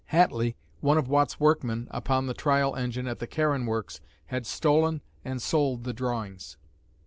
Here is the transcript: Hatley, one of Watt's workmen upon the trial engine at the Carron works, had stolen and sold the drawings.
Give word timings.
Hatley, 0.11 0.55
one 0.79 0.97
of 0.97 1.07
Watt's 1.07 1.39
workmen 1.39 1.87
upon 1.91 2.25
the 2.25 2.33
trial 2.33 2.75
engine 2.75 3.07
at 3.07 3.19
the 3.19 3.27
Carron 3.27 3.67
works, 3.67 4.01
had 4.25 4.47
stolen 4.47 5.01
and 5.23 5.39
sold 5.39 5.83
the 5.83 5.93
drawings. 5.93 6.57